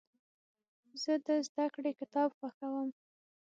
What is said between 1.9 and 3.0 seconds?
کتاب خوښوم.